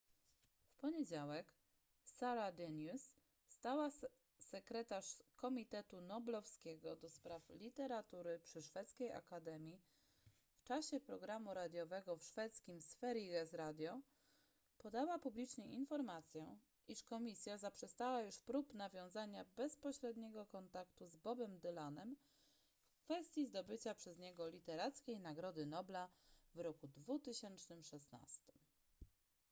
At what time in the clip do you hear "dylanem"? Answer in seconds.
21.59-22.17